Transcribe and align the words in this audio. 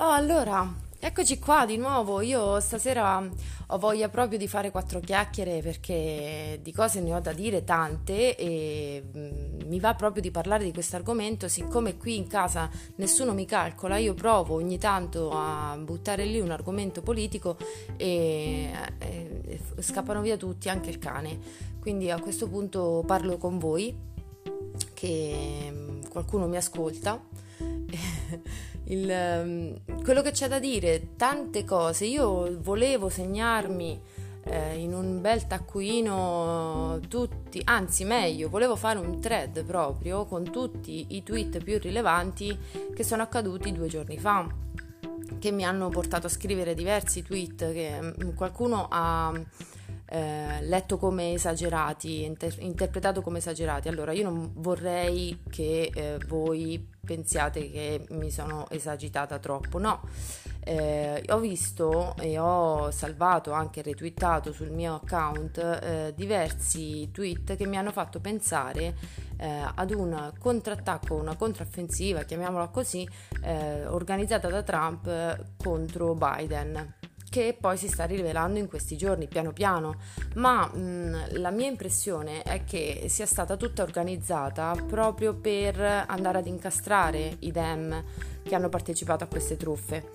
Oh, 0.00 0.10
allora, 0.12 0.72
eccoci 1.00 1.40
qua 1.40 1.66
di 1.66 1.76
nuovo. 1.76 2.20
Io 2.20 2.60
stasera 2.60 3.20
ho 3.66 3.78
voglia 3.78 4.08
proprio 4.08 4.38
di 4.38 4.46
fare 4.46 4.70
quattro 4.70 5.00
chiacchiere 5.00 5.60
perché 5.60 6.60
di 6.62 6.72
cose 6.72 7.00
ne 7.00 7.12
ho 7.12 7.18
da 7.18 7.32
dire 7.32 7.64
tante 7.64 8.36
e 8.36 9.02
mm, 9.04 9.66
mi 9.66 9.80
va 9.80 9.94
proprio 9.94 10.22
di 10.22 10.30
parlare 10.30 10.62
di 10.62 10.72
questo 10.72 10.94
argomento. 10.94 11.48
Siccome 11.48 11.96
qui 11.96 12.16
in 12.16 12.28
casa 12.28 12.70
nessuno 12.94 13.34
mi 13.34 13.44
calcola, 13.44 13.96
io 13.96 14.14
provo 14.14 14.54
ogni 14.54 14.78
tanto 14.78 15.30
a 15.32 15.76
buttare 15.76 16.24
lì 16.26 16.38
un 16.38 16.52
argomento 16.52 17.02
politico 17.02 17.56
e, 17.96 18.70
e 19.00 19.60
scappano 19.80 20.20
via 20.20 20.36
tutti, 20.36 20.68
anche 20.68 20.90
il 20.90 21.00
cane. 21.00 21.40
Quindi 21.80 22.08
a 22.08 22.20
questo 22.20 22.48
punto 22.48 23.02
parlo 23.04 23.36
con 23.36 23.58
voi, 23.58 23.96
che 24.94 25.68
mm, 25.72 26.02
qualcuno 26.08 26.46
mi 26.46 26.56
ascolta. 26.56 27.37
il, 28.84 29.10
ehm, 29.10 30.02
quello 30.02 30.22
che 30.22 30.30
c'è 30.30 30.48
da 30.48 30.58
dire, 30.58 31.14
tante 31.16 31.64
cose. 31.64 32.04
Io 32.04 32.58
volevo 32.60 33.08
segnarmi 33.08 34.00
eh, 34.44 34.76
in 34.76 34.94
un 34.94 35.20
bel 35.20 35.46
taccuino 35.46 37.00
tutti, 37.08 37.60
anzi 37.64 38.04
meglio, 38.04 38.48
volevo 38.48 38.76
fare 38.76 38.98
un 38.98 39.20
thread 39.20 39.64
proprio 39.64 40.24
con 40.24 40.50
tutti 40.50 41.06
i 41.16 41.22
tweet 41.22 41.62
più 41.62 41.78
rilevanti 41.78 42.56
che 42.94 43.04
sono 43.04 43.22
accaduti 43.22 43.72
due 43.72 43.88
giorni 43.88 44.18
fa 44.18 44.46
che 45.38 45.52
mi 45.52 45.64
hanno 45.64 45.88
portato 45.88 46.26
a 46.26 46.30
scrivere 46.30 46.74
diversi 46.74 47.22
tweet 47.22 47.72
che 47.72 48.00
mm, 48.00 48.30
qualcuno 48.34 48.88
ha 48.90 49.32
eh, 50.10 50.62
letto 50.62 50.96
come 50.96 51.32
esagerati, 51.32 52.24
inter- 52.24 52.60
interpretato 52.60 53.20
come 53.20 53.38
esagerati. 53.38 53.88
Allora, 53.88 54.12
io 54.12 54.24
non 54.24 54.52
vorrei 54.54 55.42
che 55.50 55.90
eh, 55.94 56.18
voi 56.26 56.96
pensiate 57.04 57.70
che 57.70 58.06
mi 58.10 58.30
sono 58.30 58.68
esagitata 58.70 59.38
troppo, 59.38 59.78
no. 59.78 60.00
Eh, 60.60 61.22
ho 61.28 61.38
visto 61.38 62.14
e 62.18 62.38
ho 62.38 62.90
salvato, 62.90 63.52
anche 63.52 63.80
retweetato 63.80 64.52
sul 64.52 64.70
mio 64.70 65.00
account 65.02 65.58
eh, 65.58 66.12
diversi 66.14 67.10
tweet 67.10 67.56
che 67.56 67.66
mi 67.66 67.78
hanno 67.78 67.92
fatto 67.92 68.20
pensare 68.20 68.94
eh, 69.38 69.62
ad 69.74 69.90
un 69.92 70.32
contrattacco, 70.38 71.14
una 71.14 71.36
controffensiva, 71.36 72.22
chiamiamola 72.24 72.68
così, 72.68 73.08
eh, 73.42 73.86
organizzata 73.86 74.48
da 74.48 74.62
Trump 74.62 75.56
contro 75.56 76.14
Biden 76.14 76.96
che 77.28 77.56
poi 77.58 77.76
si 77.76 77.88
sta 77.88 78.04
rivelando 78.04 78.58
in 78.58 78.68
questi 78.68 78.96
giorni 78.96 79.28
piano 79.28 79.52
piano, 79.52 79.96
ma 80.34 80.66
mh, 80.66 81.38
la 81.40 81.50
mia 81.50 81.68
impressione 81.68 82.42
è 82.42 82.64
che 82.64 83.06
sia 83.08 83.26
stata 83.26 83.56
tutta 83.56 83.82
organizzata 83.82 84.74
proprio 84.86 85.34
per 85.34 85.80
andare 85.80 86.38
ad 86.38 86.46
incastrare 86.46 87.36
i 87.40 87.50
Dem 87.50 88.04
che 88.42 88.54
hanno 88.54 88.68
partecipato 88.68 89.24
a 89.24 89.26
queste 89.26 89.56
truffe. 89.56 90.10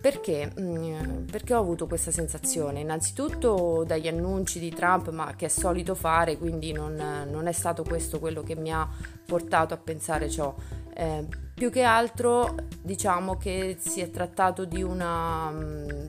Perché? 0.00 0.52
Mh, 0.54 1.24
perché 1.30 1.54
ho 1.54 1.60
avuto 1.60 1.86
questa 1.86 2.12
sensazione? 2.12 2.80
Innanzitutto 2.80 3.82
dagli 3.84 4.06
annunci 4.06 4.60
di 4.60 4.70
Trump, 4.70 5.10
ma 5.10 5.34
che 5.34 5.46
è 5.46 5.48
solito 5.48 5.94
fare, 5.96 6.38
quindi 6.38 6.70
non, 6.72 6.94
non 7.28 7.46
è 7.48 7.52
stato 7.52 7.82
questo 7.82 8.20
quello 8.20 8.42
che 8.42 8.54
mi 8.54 8.72
ha 8.72 8.88
portato 9.26 9.74
a 9.74 9.76
pensare 9.76 10.30
ciò. 10.30 10.54
Eh, 11.00 11.24
più 11.54 11.70
che 11.70 11.82
altro 11.82 12.56
diciamo 12.82 13.36
che 13.36 13.76
si 13.78 14.00
è 14.00 14.10
trattato 14.10 14.64
di 14.64 14.82
una, 14.82 15.52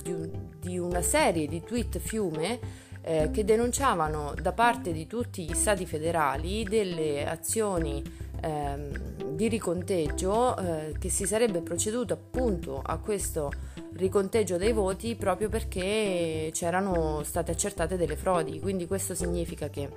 di 0.01 0.11
un, 0.11 0.29
di 0.59 0.79
una 0.79 1.03
serie 1.03 1.47
di 1.47 1.61
tweet 1.61 1.99
fiume 1.99 2.59
eh, 3.01 3.29
che 3.31 3.45
denunciavano 3.45 4.33
da 4.41 4.51
parte 4.51 4.91
di 4.91 5.05
tutti 5.05 5.45
gli 5.45 5.53
stati 5.53 5.85
federali 5.85 6.63
delle 6.63 7.27
azioni 7.27 8.01
ehm, 8.41 9.35
di 9.35 9.47
riconteggio 9.47 10.57
eh, 10.57 10.95
che 10.97 11.09
si 11.09 11.27
sarebbe 11.27 11.61
proceduto 11.61 12.13
appunto 12.13 12.81
a 12.83 12.97
questo 12.97 13.51
riconteggio 13.93 14.57
dei 14.57 14.71
voti 14.71 15.15
proprio 15.15 15.49
perché 15.49 16.49
c'erano 16.51 17.21
state 17.23 17.51
accertate 17.51 17.95
delle 17.95 18.15
frodi. 18.15 18.59
Quindi 18.59 18.87
questo 18.87 19.13
significa 19.13 19.69
che, 19.69 19.87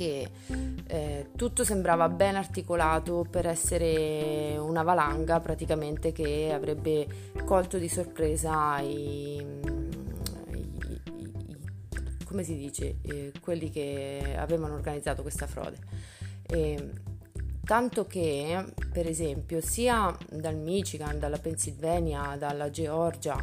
che 0.00 0.30
eh, 0.86 1.28
tutto 1.36 1.62
sembrava 1.62 2.08
ben 2.08 2.34
articolato 2.34 3.26
per 3.28 3.46
essere 3.46 4.56
una 4.56 4.82
valanga 4.82 5.40
praticamente 5.40 6.10
che 6.10 6.50
avrebbe 6.54 7.06
colto 7.44 7.76
di 7.76 7.86
sorpresa 7.86 8.78
i, 8.80 9.44
come 12.24 12.44
si 12.44 12.56
dice, 12.56 12.96
eh, 13.02 13.32
quelli 13.42 13.68
che 13.68 14.34
avevano 14.38 14.72
organizzato 14.72 15.20
questa 15.20 15.46
frode. 15.46 15.76
E, 16.46 16.92
tanto 17.62 18.06
che, 18.06 18.72
per 18.90 19.06
esempio, 19.06 19.60
sia 19.60 20.16
dal 20.30 20.56
Michigan, 20.56 21.18
dalla 21.18 21.38
Pennsylvania, 21.38 22.36
dalla 22.38 22.70
Georgia, 22.70 23.36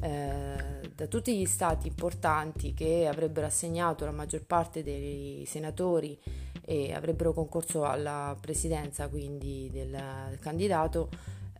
eh, 0.00 0.90
da 0.94 1.06
tutti 1.06 1.36
gli 1.36 1.46
stati 1.46 1.88
importanti 1.88 2.74
che 2.74 3.06
avrebbero 3.06 3.46
assegnato 3.46 4.04
la 4.04 4.10
maggior 4.10 4.44
parte 4.44 4.82
dei 4.82 5.44
senatori 5.46 6.18
e 6.64 6.92
avrebbero 6.92 7.32
concorso 7.32 7.84
alla 7.84 8.36
presidenza 8.40 9.08
quindi 9.08 9.70
del 9.72 10.36
candidato, 10.40 11.08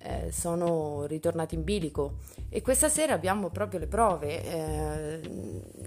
eh, 0.01 0.31
sono 0.33 1.05
ritornati 1.07 1.55
in 1.55 1.65
bilico 1.65 2.19
e 2.49 2.61
questa 2.63 2.89
sera 2.89 3.15
abbiamo 3.15 3.49
proprio 3.51 3.81
le 3.81 3.87
prove. 3.87 4.43
Eh, 4.45 5.21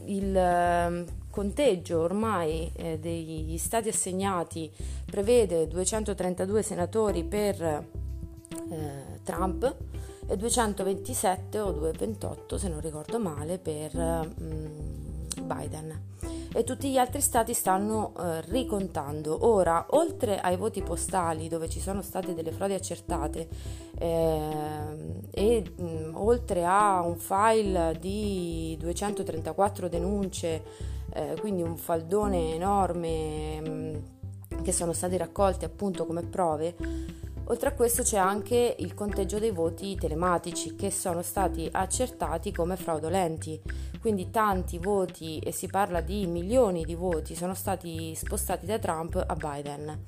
il 0.06 0.36
eh, 0.36 1.06
conteggio 1.30 2.00
ormai 2.00 2.72
eh, 2.76 2.98
degli 3.00 3.58
stati 3.58 3.90
assegnati 3.90 4.72
prevede 5.06 5.68
232 5.68 6.64
senatori 6.64 7.24
per 7.24 7.62
eh, 7.62 9.20
Trump 9.24 9.76
e 10.30 10.38
227 10.38 11.60
o 11.60 11.72
228 11.72 12.58
se 12.58 12.70
non 12.70 12.80
ricordo 12.80 13.20
male 13.20 13.58
per 13.58 13.96
mm, 13.96 15.42
Biden 15.42 16.08
e 16.52 16.64
tutti 16.64 16.90
gli 16.90 16.98
altri 16.98 17.22
stati 17.22 17.54
stanno 17.54 18.14
eh, 18.18 18.42
ricontando. 18.42 19.48
Ora, 19.48 19.86
oltre 19.92 20.40
ai 20.40 20.58
voti 20.58 20.82
postali 20.82 21.48
dove 21.48 21.70
ci 21.70 21.80
sono 21.80 22.02
state 22.02 22.34
delle 22.34 22.52
frodi 22.52 22.74
accertate 22.74 23.48
eh, 23.98 25.30
e 25.32 25.64
mh, 25.76 25.84
mm, 25.84 26.16
oltre 26.16 26.66
a 26.66 27.02
un 27.02 27.18
file 27.18 27.98
di 28.00 28.76
234 28.80 29.88
denunce, 29.88 30.64
eh, 31.14 31.36
quindi 31.40 31.62
un 31.62 31.78
faldone 31.78 32.54
enorme 32.54 33.62
mh, 33.62 33.70
mm, 33.70 34.64
che 34.64 34.72
sono 34.72 34.94
stati 34.94 35.18
raccolti 35.18 35.66
appunto 35.66 36.06
come 36.06 36.24
prove, 36.24 36.76
Oltre 37.52 37.70
a 37.70 37.74
questo 37.74 38.04
c'è 38.04 38.18
anche 38.18 38.76
il 38.78 38.94
conteggio 38.94 39.40
dei 39.40 39.50
voti 39.50 39.96
telematici 39.96 40.76
che 40.76 40.92
sono 40.92 41.24
stati 41.24 41.68
accertati 41.72 42.52
come 42.52 42.76
fraudolenti, 42.76 43.60
quindi 44.00 44.30
tanti 44.30 44.78
voti 44.78 45.40
e 45.40 45.52
si 45.52 45.66
parla 45.66 46.00
di 46.00 46.28
milioni 46.28 46.86
di 46.86 46.94
voti 46.94 47.34
sono 47.34 47.56
stati 47.56 48.14
spostati 48.14 48.68
da 48.68 48.78
Trump 48.78 49.24
a 49.26 49.34
Biden. 49.34 50.04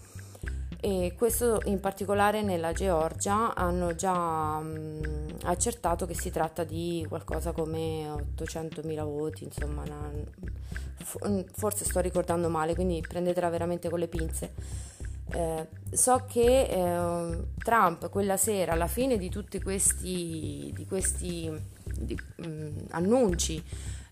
E 0.79 1.15
questo 1.17 1.61
in 1.65 1.79
particolare 1.79 2.43
nella 2.43 2.73
Georgia 2.73 3.55
hanno 3.55 3.95
già 3.95 4.59
mh, 4.59 5.37
accertato 5.45 6.05
che 6.05 6.13
si 6.13 6.29
tratta 6.29 6.63
di 6.63 7.03
qualcosa 7.09 7.53
come 7.53 8.07
800.000 8.07 9.03
voti, 9.03 9.45
insomma, 9.45 9.81
una, 9.81 10.11
forse 11.53 11.85
sto 11.85 12.01
ricordando 12.01 12.49
male, 12.49 12.75
quindi 12.75 13.01
prendetela 13.01 13.49
veramente 13.49 13.89
con 13.89 13.97
le 13.97 14.07
pinze. 14.07 14.53
Eh, 15.33 15.67
so 15.91 16.25
che 16.27 16.63
eh, 16.63 17.43
Trump 17.63 18.09
quella 18.09 18.37
sera, 18.37 18.73
alla 18.73 18.87
fine 18.87 19.17
di 19.17 19.29
tutti 19.29 19.61
questi, 19.61 20.71
di 20.75 20.85
questi 20.85 21.49
di, 21.97 22.17
mh, 22.37 22.47
mm, 22.47 22.77
annunci 22.91 23.63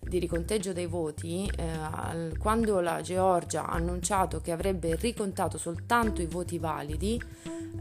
di 0.01 0.17
riconteggio 0.17 0.73
dei 0.73 0.85
voti, 0.85 1.49
eh, 1.57 2.37
quando 2.37 2.79
la 2.79 3.01
Georgia 3.01 3.67
ha 3.67 3.73
annunciato 3.73 4.39
che 4.39 4.51
avrebbe 4.51 4.95
ricontato 4.95 5.57
soltanto 5.57 6.21
i 6.21 6.25
voti 6.25 6.57
validi, 6.57 7.21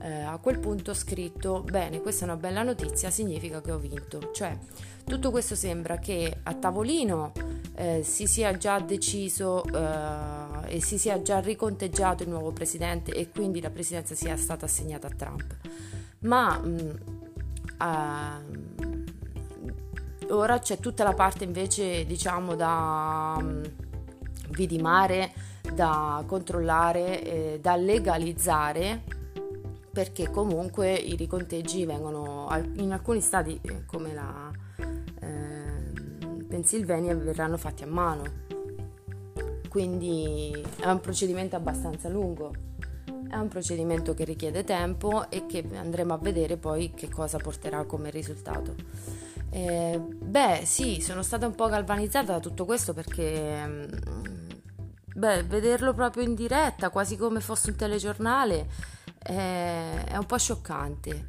eh, 0.00 0.22
a 0.22 0.36
quel 0.38 0.58
punto 0.58 0.90
ho 0.90 0.94
scritto, 0.94 1.62
bene, 1.62 2.00
questa 2.00 2.24
è 2.24 2.28
una 2.28 2.36
bella 2.36 2.62
notizia, 2.62 3.10
significa 3.10 3.60
che 3.60 3.72
ho 3.72 3.78
vinto. 3.78 4.30
Cioè, 4.32 4.56
tutto 5.04 5.30
questo 5.30 5.54
sembra 5.54 5.98
che 5.98 6.40
a 6.42 6.54
tavolino 6.54 7.32
eh, 7.74 8.02
si 8.02 8.26
sia 8.26 8.56
già 8.56 8.78
deciso 8.80 9.64
eh, 9.64 10.57
e 10.68 10.82
si 10.82 10.98
sia 10.98 11.22
già 11.22 11.40
riconteggiato 11.40 12.22
il 12.22 12.28
nuovo 12.28 12.52
presidente 12.52 13.12
e 13.12 13.30
quindi 13.30 13.60
la 13.60 13.70
presidenza 13.70 14.14
sia 14.14 14.36
stata 14.36 14.66
assegnata 14.66 15.06
a 15.06 15.10
Trump. 15.10 15.56
Ma 16.20 16.58
mh, 16.58 16.98
uh, 17.78 20.34
ora 20.34 20.58
c'è 20.58 20.78
tutta 20.78 21.04
la 21.04 21.14
parte 21.14 21.44
invece, 21.44 22.04
diciamo, 22.04 22.54
da 22.54 23.36
um, 23.38 23.62
vidimare, 24.50 25.32
da 25.72 26.22
controllare, 26.26 27.22
eh, 27.22 27.58
da 27.60 27.76
legalizzare 27.76 29.04
perché 29.90 30.30
comunque 30.30 30.94
i 30.94 31.16
riconteggi 31.16 31.84
vengono 31.84 32.48
in 32.74 32.92
alcuni 32.92 33.20
stati 33.20 33.58
eh, 33.60 33.84
come 33.84 34.14
la 34.14 34.48
eh, 35.20 36.44
Pennsylvania 36.46 37.16
verranno 37.16 37.56
fatti 37.56 37.82
a 37.82 37.86
mano 37.86 38.22
quindi 39.68 40.52
è 40.80 40.88
un 40.88 41.00
procedimento 41.00 41.56
abbastanza 41.56 42.08
lungo 42.08 42.52
È 43.30 43.36
un 43.36 43.48
procedimento 43.48 44.14
che 44.14 44.24
richiede 44.24 44.64
tempo 44.64 45.30
e 45.30 45.46
che 45.46 45.64
andremo 45.74 46.14
a 46.14 46.18
vedere 46.18 46.56
poi 46.56 46.92
che 46.94 47.08
cosa 47.08 47.38
porterà 47.38 47.84
come 47.84 48.10
risultato. 48.10 48.74
Eh, 49.50 49.98
beh, 49.98 50.62
sì, 50.64 51.00
sono 51.00 51.22
stata 51.22 51.46
un 51.46 51.54
po' 51.54 51.68
galvanizzata 51.68 52.32
da 52.32 52.40
tutto 52.40 52.64
questo 52.64 52.92
perché 52.92 53.66
mm, 53.66 53.84
beh, 55.14 55.42
vederlo 55.44 55.92
proprio 55.94 56.22
in 56.22 56.34
diretta, 56.34 56.90
quasi 56.90 57.16
come 57.16 57.40
fosse 57.40 57.70
un 57.70 57.76
telegiornale, 57.76 58.66
è, 59.18 60.04
è 60.08 60.16
un 60.16 60.26
po' 60.26 60.38
scioccante. 60.38 61.26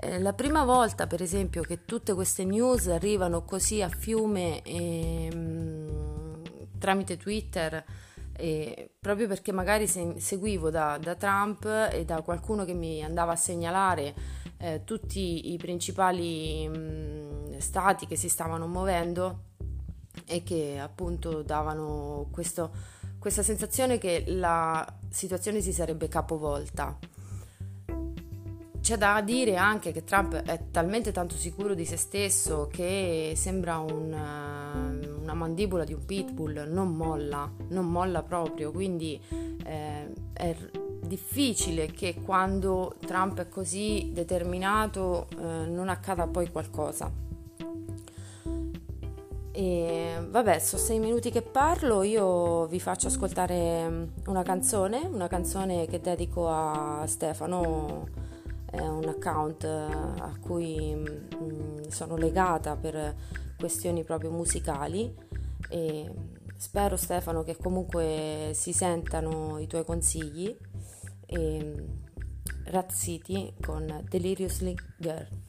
Eh, 0.00 0.18
la 0.20 0.32
prima 0.32 0.64
volta, 0.64 1.06
per 1.06 1.22
esempio, 1.22 1.62
che 1.62 1.84
tutte 1.84 2.14
queste 2.14 2.44
news 2.44 2.88
arrivano 2.88 3.44
così 3.44 3.82
a 3.82 3.88
fiume 3.88 4.62
e, 4.62 5.34
mh, 5.34 5.61
tramite 6.82 7.16
Twitter, 7.16 7.84
e 8.34 8.90
proprio 8.98 9.28
perché 9.28 9.52
magari 9.52 9.86
se, 9.86 10.14
seguivo 10.18 10.68
da, 10.68 10.98
da, 11.00 11.14
Trump 11.14 11.64
e 11.92 12.04
da 12.04 12.22
qualcuno 12.22 12.64
che 12.64 12.74
mi 12.74 13.04
andava 13.04 13.32
a 13.32 13.36
segnalare 13.36 14.14
eh, 14.58 14.82
tutti 14.82 15.52
i 15.52 15.56
principali 15.58 16.66
mh, 16.66 17.58
stati 17.58 18.08
che 18.08 18.16
si 18.16 18.28
stavano 18.28 18.66
muovendo 18.66 19.50
e 20.26 20.42
che 20.42 20.78
appunto 20.80 21.42
davano 21.42 22.26
questo, 22.32 22.72
questa 23.18 23.44
sensazione 23.44 23.98
che 23.98 24.24
la 24.26 24.84
situazione 25.08 25.60
si 25.60 25.72
sarebbe 25.72 26.08
capovolta. 26.08 26.98
C'è 28.80 28.96
da 28.96 29.20
dire 29.20 29.54
anche 29.54 29.92
che 29.92 30.02
Trump 30.02 30.34
è 30.34 30.70
talmente 30.72 31.12
tanto 31.12 31.36
sicuro 31.36 31.74
di 31.74 31.84
se 31.84 31.96
stesso 31.96 32.66
che 32.66 33.34
sembra 33.36 33.78
un, 33.78 34.12
eh, 34.12 34.91
una 35.32 35.34
mandibola 35.34 35.84
di 35.84 35.94
un 35.94 36.04
pitbull, 36.04 36.66
non 36.68 36.94
molla, 36.94 37.50
non 37.68 37.86
molla 37.86 38.22
proprio, 38.22 38.70
quindi 38.70 39.20
eh, 39.64 40.12
è 40.32 40.56
difficile 41.00 41.86
che 41.86 42.16
quando 42.24 42.94
Trump 43.04 43.40
è 43.40 43.48
così 43.48 44.10
determinato 44.12 45.26
eh, 45.30 45.66
non 45.66 45.88
accada 45.88 46.26
poi 46.26 46.50
qualcosa. 46.50 47.10
E 49.54 50.16
vabbè, 50.30 50.58
sono 50.58 50.80
sei 50.80 50.98
minuti 50.98 51.30
che 51.30 51.42
parlo, 51.42 52.02
io 52.02 52.66
vi 52.66 52.80
faccio 52.80 53.08
ascoltare 53.08 54.08
una 54.26 54.42
canzone, 54.42 55.08
una 55.12 55.28
canzone 55.28 55.86
che 55.86 56.00
dedico 56.00 56.48
a 56.48 57.02
Stefano 57.06 58.08
è 58.70 58.80
un 58.80 59.06
account 59.06 59.64
eh, 59.64 59.68
a 59.68 60.32
cui 60.40 60.94
mm, 60.94 61.88
sono 61.88 62.16
legata 62.16 62.74
per 62.74 63.14
questioni 63.62 64.02
proprio 64.02 64.32
musicali 64.32 65.14
e 65.68 66.12
spero 66.56 66.96
Stefano 66.96 67.44
che 67.44 67.56
comunque 67.56 68.50
si 68.54 68.72
sentano 68.72 69.58
i 69.60 69.68
tuoi 69.68 69.84
consigli 69.84 70.52
e 71.26 71.86
City 72.92 73.54
con 73.60 74.04
Deliriously 74.08 74.74
Girl. 74.98 75.41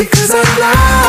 Because 0.00 0.30
I 0.30 0.42
love 0.58 0.99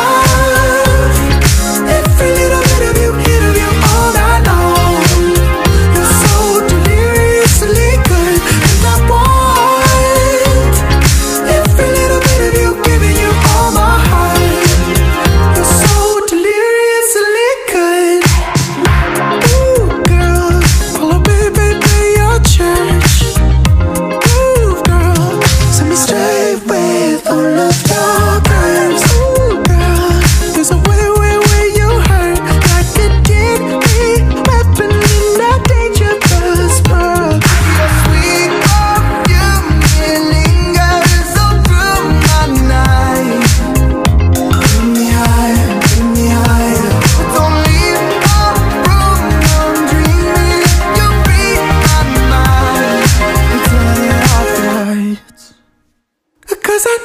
Cause 56.72 56.86
I 56.88 56.96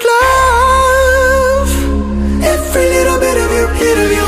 love 1.59 1.71
every 2.41 2.85
little 2.85 3.19
bit 3.19 3.37
of 3.37 3.51
you, 3.51 3.67
bit 3.77 3.97
of 3.97 4.11
you. 4.13 4.26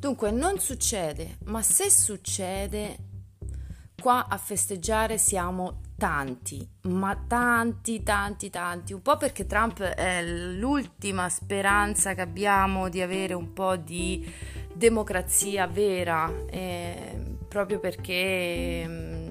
Dunque 0.00 0.30
non 0.30 0.60
succede, 0.60 1.38
ma 1.46 1.60
se 1.60 1.90
succede, 1.90 2.98
qua 4.00 4.28
a 4.28 4.36
festeggiare 4.38 5.18
siamo 5.18 5.80
tanti, 5.96 6.64
ma 6.82 7.20
tanti, 7.26 8.04
tanti, 8.04 8.48
tanti, 8.48 8.92
un 8.92 9.02
po' 9.02 9.16
perché 9.16 9.44
Trump 9.46 9.82
è 9.82 10.22
l'ultima 10.24 11.28
speranza 11.28 12.14
che 12.14 12.20
abbiamo 12.20 12.88
di 12.88 13.02
avere 13.02 13.34
un 13.34 13.52
po' 13.52 13.74
di 13.74 14.24
democrazia 14.72 15.66
vera, 15.66 16.32
eh, 16.48 17.36
proprio 17.48 17.80
perché 17.80 18.84
mm, 18.86 19.28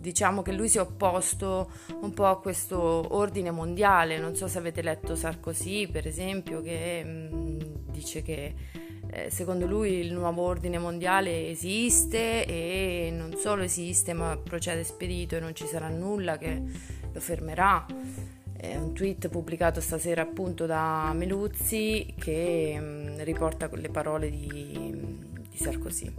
diciamo 0.00 0.40
che 0.40 0.52
lui 0.52 0.70
si 0.70 0.78
è 0.78 0.80
opposto 0.80 1.70
un 2.00 2.14
po' 2.14 2.28
a 2.28 2.40
questo 2.40 3.14
ordine 3.14 3.50
mondiale, 3.50 4.18
non 4.18 4.34
so 4.34 4.48
se 4.48 4.56
avete 4.56 4.80
letto 4.80 5.14
Sarkozy 5.14 5.86
per 5.86 6.06
esempio 6.06 6.62
che 6.62 7.04
mh, 7.04 7.36
mm, 7.36 7.58
dice 7.90 8.22
che 8.22 8.54
eh, 9.12 9.28
secondo 9.28 9.66
lui 9.66 9.94
il 9.94 10.12
nuovo 10.12 10.42
ordine 10.42 10.78
mondiale 10.78 11.48
esiste 11.48 12.44
e 12.46 13.12
non 13.12 13.34
solo 13.36 13.62
esiste 13.62 14.12
ma 14.12 14.36
procede 14.36 14.84
spedito 14.84 15.36
e 15.36 15.40
non 15.40 15.54
ci 15.54 15.66
sarà 15.66 15.88
nulla 15.88 16.38
che 16.38 16.62
lo 17.12 17.20
fermerà. 17.20 17.84
È 18.56 18.76
un 18.76 18.92
tweet 18.92 19.28
pubblicato 19.28 19.80
stasera 19.80 20.22
appunto 20.22 20.66
da 20.66 21.12
Meluzzi 21.14 22.14
che 22.18 22.76
mm, 22.78 23.20
riporta 23.22 23.68
quelle 23.68 23.88
parole 23.88 24.30
di, 24.30 25.18
di 25.48 25.56
Sarkozy. 25.56 26.12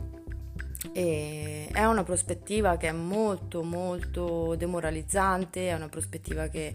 E 0.92 1.70
è 1.72 1.86
una 1.86 2.04
prospettiva 2.04 2.76
che 2.76 2.88
è 2.90 2.92
molto 2.92 3.64
molto 3.64 4.56
demoralizzante, 4.56 5.70
è 5.70 5.74
una 5.74 5.88
prospettiva 5.88 6.48
che 6.48 6.74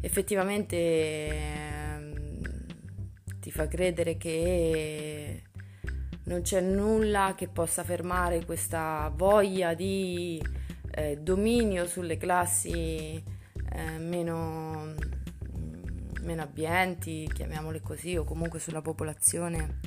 effettivamente 0.00 0.76
eh, 0.76 2.12
ti 3.38 3.52
fa 3.52 3.68
credere 3.68 4.16
che 4.16 5.42
non 6.24 6.42
c'è 6.42 6.60
nulla 6.60 7.34
che 7.36 7.48
possa 7.48 7.82
fermare 7.82 8.44
questa 8.44 9.12
voglia 9.14 9.74
di 9.74 10.40
eh, 10.90 11.18
dominio 11.18 11.86
sulle 11.86 12.16
classi 12.16 13.22
eh, 13.70 13.98
meno, 13.98 14.94
mm, 15.56 16.10
meno 16.20 16.42
abbienti, 16.42 17.28
chiamiamole 17.32 17.80
così, 17.80 18.16
o 18.16 18.24
comunque 18.24 18.60
sulla 18.60 18.82
popolazione 18.82 19.80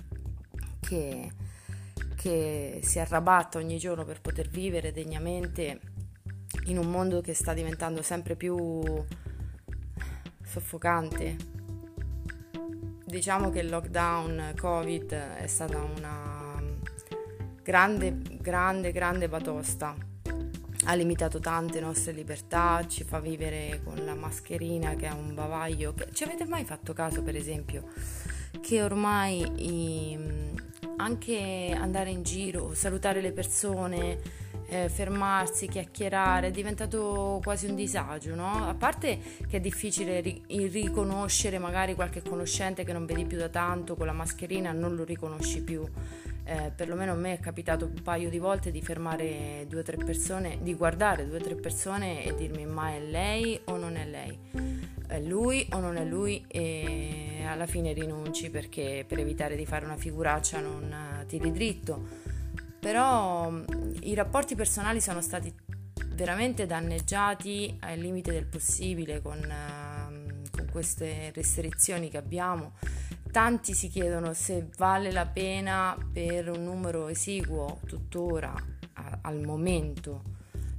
che, 0.81 1.31
che 2.15 2.79
si 2.83 2.99
arrabatta 2.99 3.57
ogni 3.57 3.77
giorno 3.77 4.03
per 4.03 4.19
poter 4.21 4.49
vivere 4.49 4.91
degnamente 4.91 5.79
in 6.65 6.77
un 6.77 6.89
mondo 6.89 7.21
che 7.21 7.33
sta 7.33 7.53
diventando 7.53 8.01
sempre 8.01 8.35
più 8.35 8.83
soffocante 10.43 11.54
diciamo 13.05 13.49
che 13.49 13.59
il 13.59 13.69
lockdown 13.69 14.53
Covid 14.59 15.13
è 15.13 15.47
stata 15.47 15.77
una 15.77 16.61
grande, 17.61 18.19
grande, 18.41 18.91
grande 18.91 19.29
batosta. 19.29 19.95
Ha 20.87 20.93
limitato 20.93 21.39
tante 21.39 21.79
nostre 21.79 22.11
libertà, 22.11 22.85
ci 22.87 23.03
fa 23.03 23.19
vivere 23.19 23.81
con 23.83 24.03
la 24.05 24.13
mascherina 24.13 24.95
che 24.95 25.07
è 25.07 25.11
un 25.11 25.33
bavaglio. 25.33 25.93
Ci 26.11 26.23
avete 26.23 26.45
mai 26.45 26.63
fatto 26.63 26.93
caso, 26.93 27.23
per 27.23 27.35
esempio, 27.35 27.85
che 28.61 28.83
ormai 28.83 29.51
i, 29.55 30.17
anche 30.97 31.75
andare 31.75 32.09
in 32.11 32.23
giro, 32.23 32.73
salutare 32.73 33.21
le 33.21 33.31
persone, 33.31 34.19
eh, 34.67 34.89
fermarsi, 34.89 35.67
chiacchierare, 35.67 36.47
è 36.47 36.51
diventato 36.51 37.39
quasi 37.43 37.67
un 37.67 37.75
disagio, 37.75 38.35
no? 38.35 38.67
A 38.67 38.73
parte 38.73 39.19
che 39.47 39.57
è 39.57 39.59
difficile 39.59 40.19
ri- 40.21 40.41
riconoscere 40.47 41.59
magari 41.59 41.95
qualche 41.95 42.21
conoscente 42.21 42.83
che 42.83 42.93
non 42.93 43.05
vedi 43.05 43.25
più 43.25 43.37
da 43.37 43.49
tanto 43.49 43.95
con 43.95 44.05
la 44.05 44.13
mascherina, 44.13 44.71
non 44.71 44.95
lo 44.95 45.03
riconosci 45.03 45.61
più. 45.61 45.83
Eh, 46.47 46.71
perlomeno 46.75 47.13
a 47.13 47.15
me 47.15 47.33
è 47.33 47.39
capitato 47.39 47.85
un 47.85 48.03
paio 48.03 48.29
di 48.29 48.37
volte 48.37 48.69
di 48.69 48.79
fermare 48.79 49.65
due 49.67 49.79
o 49.79 49.83
tre 49.83 49.97
persone, 49.97 50.59
di 50.61 50.75
guardare 50.75 51.25
due 51.25 51.37
o 51.37 51.41
tre 51.41 51.55
persone 51.55 52.23
e 52.23 52.35
dirmi 52.35 52.67
ma 52.67 52.91
è 52.91 52.99
lei 52.99 53.59
o 53.65 53.77
non 53.77 53.95
è 53.95 54.05
lei? 54.05 54.37
È 55.07 55.19
lui 55.19 55.67
o 55.71 55.79
non 55.79 55.97
è 55.97 56.05
lui? 56.05 56.45
E 56.47 57.43
alla 57.47 57.65
fine 57.65 57.93
rinunci 57.93 58.51
perché 58.51 59.05
per 59.07 59.17
evitare 59.17 59.55
di 59.55 59.65
fare 59.65 59.85
una 59.85 59.97
figuraccia 59.97 60.59
non 60.59 61.23
tiri 61.27 61.51
dritto 61.51 62.24
però 62.85 63.51
i 64.01 64.13
rapporti 64.13 64.53
personali 64.53 65.01
sono 65.01 65.19
stati 65.19 65.51
veramente 66.09 66.67
danneggiati 66.67 67.79
al 67.79 67.97
limite 67.97 68.31
del 68.31 68.45
possibile 68.45 69.23
con, 69.23 69.39
uh, 69.39 70.47
con 70.51 70.69
queste 70.71 71.31
restrizioni 71.33 72.11
che 72.11 72.17
abbiamo. 72.17 72.73
Tanti 73.31 73.73
si 73.73 73.87
chiedono 73.87 74.33
se 74.33 74.69
vale 74.77 75.11
la 75.11 75.25
pena 75.25 75.97
per 76.13 76.47
un 76.51 76.63
numero 76.63 77.07
esiguo 77.07 77.79
tuttora 77.87 78.53
al 79.21 79.41
momento 79.41 80.21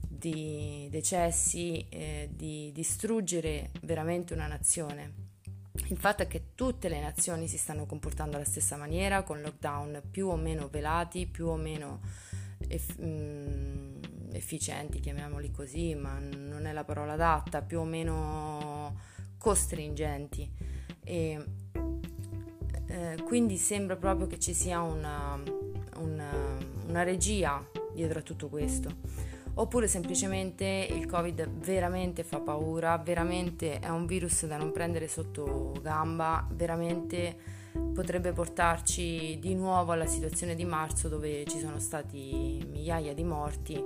di 0.08 0.86
decessi 0.88 1.86
eh, 1.88 2.30
di 2.32 2.70
distruggere 2.72 3.72
veramente 3.82 4.32
una 4.32 4.46
nazione. 4.46 5.25
Il 5.88 5.96
fatto 5.98 6.22
è 6.22 6.26
che 6.26 6.54
tutte 6.54 6.88
le 6.88 7.00
nazioni 7.00 7.48
si 7.48 7.58
stanno 7.58 7.86
comportando 7.86 8.36
alla 8.36 8.44
stessa 8.44 8.76
maniera, 8.76 9.22
con 9.22 9.40
lockdown 9.40 10.02
più 10.10 10.28
o 10.28 10.36
meno 10.36 10.68
velati, 10.68 11.26
più 11.26 11.46
o 11.46 11.56
meno 11.56 12.00
eff- 12.66 13.00
mm, 13.00 14.00
efficienti, 14.32 15.00
chiamiamoli 15.00 15.50
così, 15.50 15.94
ma 15.94 16.18
non 16.18 16.66
è 16.66 16.72
la 16.72 16.84
parola 16.84 17.12
adatta, 17.12 17.62
più 17.62 17.80
o 17.80 17.84
meno 17.84 19.00
costringenti. 19.38 20.50
E, 21.04 21.44
eh, 22.88 23.22
quindi 23.24 23.56
sembra 23.56 23.96
proprio 23.96 24.26
che 24.26 24.38
ci 24.38 24.54
sia 24.54 24.80
una, 24.80 25.40
una, 25.96 26.58
una 26.86 27.02
regia 27.02 27.64
dietro 27.92 28.18
a 28.18 28.22
tutto 28.22 28.48
questo 28.48 29.25
oppure 29.58 29.88
semplicemente 29.88 30.86
il 30.90 31.06
Covid 31.06 31.48
veramente 31.48 32.24
fa 32.24 32.40
paura, 32.40 32.98
veramente 32.98 33.78
è 33.78 33.88
un 33.88 34.06
virus 34.06 34.46
da 34.46 34.56
non 34.56 34.72
prendere 34.72 35.08
sotto 35.08 35.72
gamba, 35.80 36.46
veramente 36.52 37.36
potrebbe 37.94 38.32
portarci 38.32 39.38
di 39.38 39.54
nuovo 39.54 39.92
alla 39.92 40.06
situazione 40.06 40.54
di 40.54 40.64
marzo 40.64 41.08
dove 41.08 41.44
ci 41.46 41.58
sono 41.58 41.78
stati 41.78 42.64
migliaia 42.70 43.14
di 43.14 43.24
morti 43.24 43.82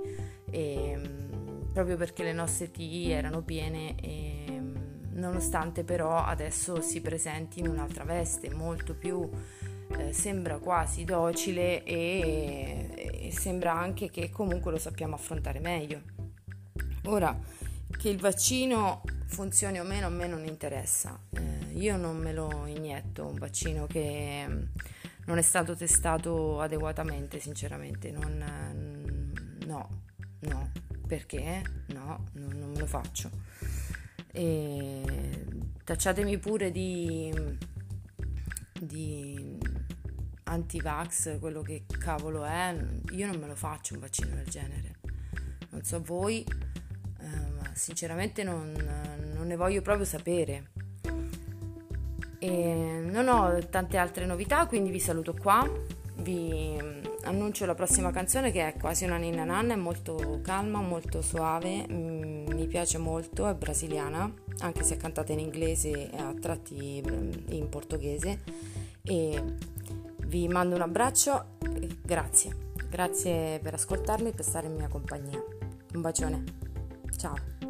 e, 0.49 0.97
mm, 0.97 1.71
proprio 1.71 1.95
perché 1.95 2.23
le 2.23 2.33
nostre 2.33 2.71
TI 2.71 3.11
erano 3.11 3.41
piene 3.41 3.95
e 4.01 4.70
nonostante 5.13 5.83
però 5.83 6.23
adesso 6.23 6.81
si 6.81 7.01
presenti 7.01 7.59
in 7.59 7.67
un'altra 7.67 8.03
veste 8.03 8.53
molto 8.53 8.93
più 8.95 9.29
eh, 9.97 10.13
sembra 10.13 10.57
quasi 10.57 11.03
docile 11.03 11.83
e, 11.83 13.27
e 13.27 13.31
sembra 13.31 13.73
anche 13.73 14.09
che 14.09 14.29
comunque 14.29 14.71
lo 14.71 14.77
sappiamo 14.77 15.15
affrontare 15.15 15.59
meglio. 15.59 16.01
Ora, 17.05 17.37
che 17.97 18.09
il 18.09 18.19
vaccino 18.19 19.01
funzioni 19.25 19.79
o 19.79 19.83
meno 19.83 20.07
a 20.07 20.09
me 20.09 20.27
non 20.27 20.45
interessa. 20.45 21.19
Eh, 21.31 21.73
io 21.73 21.97
non 21.97 22.17
me 22.17 22.33
lo 22.33 22.65
inietto, 22.65 23.25
un 23.25 23.37
vaccino 23.37 23.85
che 23.87 24.45
mm, 24.47 24.63
non 25.25 25.37
è 25.37 25.41
stato 25.41 25.75
testato 25.75 26.61
adeguatamente, 26.61 27.39
sinceramente. 27.39 28.11
Non, 28.11 29.33
no, 29.65 30.03
no, 30.39 30.71
perché? 31.07 31.61
No, 31.87 32.25
non, 32.33 32.57
non 32.57 32.71
me 32.71 32.79
lo 32.79 32.85
faccio. 32.85 33.29
E 34.31 35.45
tacciatemi 35.83 36.37
pure 36.37 36.71
di, 36.71 37.33
di 38.79 39.57
anti-vax, 40.43 41.39
quello 41.39 41.61
che 41.61 41.85
cavolo 41.99 42.43
è, 42.43 42.75
io 43.11 43.27
non 43.27 43.39
me 43.39 43.47
lo 43.47 43.55
faccio 43.55 43.93
un 43.93 44.01
vaccino 44.01 44.35
del 44.35 44.47
genere. 44.47 44.99
Non 45.69 45.83
so 45.83 46.01
voi, 46.01 46.43
eh, 46.43 47.25
ma 47.25 47.69
sinceramente 47.73 48.43
non, 48.43 48.73
non, 49.33 49.47
ne 49.47 49.55
voglio 49.55 49.81
proprio 49.81 50.05
sapere. 50.05 50.71
E 52.39 53.01
non 53.05 53.27
ho 53.27 53.57
tante 53.69 53.97
altre 53.97 54.25
novità, 54.25 54.65
quindi 54.65 54.89
vi 54.89 54.99
saluto 54.99 55.33
qua. 55.33 55.67
Vi 56.15 56.77
annuncio 57.23 57.65
la 57.65 57.75
prossima 57.75 58.11
canzone 58.11 58.51
che 58.51 58.67
è 58.67 58.77
quasi 58.77 59.05
una 59.05 59.17
ninna 59.17 59.43
nanna, 59.43 59.73
è 59.73 59.77
molto 59.77 60.39
calma, 60.41 60.81
molto 60.81 61.21
suave, 61.21 61.87
mm, 61.89 62.20
mi 62.53 62.67
piace 62.67 62.97
molto, 62.97 63.47
è 63.47 63.53
brasiliana, 63.53 64.31
anche 64.59 64.83
se 64.83 64.95
è 64.95 64.97
cantata 64.97 65.31
in 65.31 65.39
inglese 65.39 66.09
e 66.11 66.17
a 66.17 66.33
tratti 66.39 67.01
in 67.49 67.67
portoghese. 67.69 68.39
E 69.03 69.43
vi 70.25 70.47
mando 70.47 70.75
un 70.75 70.81
abbraccio 70.81 71.57
e 71.59 71.97
grazie. 72.01 72.69
Grazie 72.89 73.59
per 73.59 73.75
ascoltarmi 73.75 74.29
e 74.29 74.33
per 74.33 74.45
stare 74.45 74.67
in 74.67 74.75
mia 74.75 74.87
compagnia. 74.87 75.41
Un 75.93 76.01
bacione. 76.01 76.43
Ciao. 77.17 77.60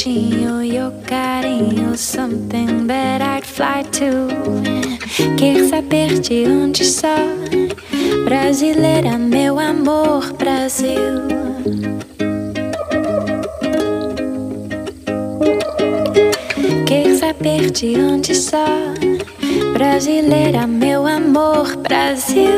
Jeitinho, 0.00 0.62
your 0.62 0.90
carinho, 1.06 1.96
something 1.96 2.86
that 2.86 3.20
I'd 3.20 3.44
fly 3.44 3.82
to. 3.92 4.28
Quer 5.36 5.68
saber 5.68 6.20
de 6.20 6.46
onde 6.46 6.84
sou? 6.84 7.36
Brasileira, 8.24 9.18
meu 9.18 9.58
amor, 9.58 10.32
Brasil. 10.34 11.28
Quer 16.86 17.16
saber 17.16 17.70
de 17.70 17.96
onde 18.00 18.34
sou? 18.34 18.94
Brasileira, 19.74 20.66
meu 20.66 21.06
amor, 21.06 21.76
Brasil. 21.76 22.48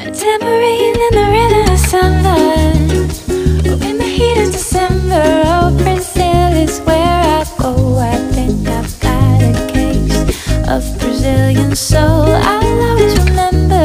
A 0.00 0.10
tambourine 0.10 1.00
in 1.06 1.14
the 1.14 1.26
rhythm 1.30 1.72
of 1.72 1.78
summer. 1.78 2.63
Soul. 11.84 12.00
I'll 12.00 12.82
always 12.88 13.14
remember. 13.26 13.84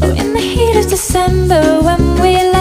Oh, 0.00 0.14
in 0.16 0.32
the 0.32 0.40
heat 0.40 0.74
of 0.78 0.88
December, 0.88 1.82
when 1.82 2.18
we 2.18 2.51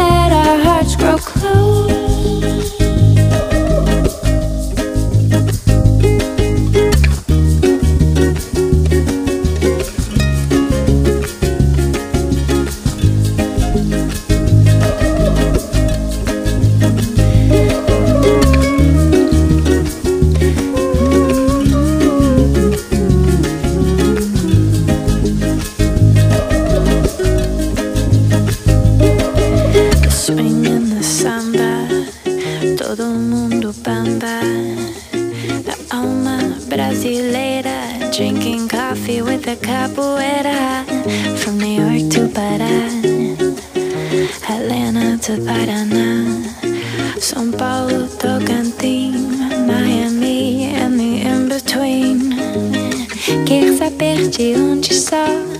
The 30.31 30.37
swing 30.37 30.65
and 30.65 30.87
the 30.87 31.03
samba, 31.03 31.87
todo 32.77 33.05
mundo 33.09 33.73
bamba. 33.83 34.39
La 35.67 35.75
alma 35.91 36.55
brasileira, 36.69 38.09
drinking 38.15 38.69
coffee 38.69 39.21
with 39.21 39.45
a 39.47 39.57
capoeira. 39.57 40.85
From 41.35 41.57
New 41.57 41.81
York 41.81 42.09
to 42.13 42.29
Pará, 42.29 42.87
Atlanta 44.47 45.17
to 45.17 45.33
Paraná, 45.43 46.23
São 47.19 47.51
Paulo, 47.51 48.07
Tocantins, 48.17 49.67
Miami 49.67 50.71
and 50.73 50.97
the 50.97 51.27
in 51.27 51.49
between. 51.49 52.31
Quer 53.45 53.77
saber 53.77 54.29
de 54.29 54.55
onde 54.55 54.93
sou? 54.93 55.51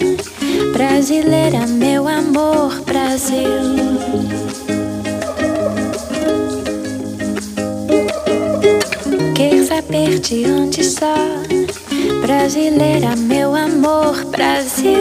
Brasileira, 0.72 1.68
meu 1.68 2.08
amor, 2.08 2.82
Brasil. 2.86 3.61
De 10.22 10.46
onde 10.46 10.84
sou? 10.84 11.10
Brasileira, 12.22 13.16
meu 13.16 13.56
amor, 13.56 14.24
Brasil. 14.26 15.00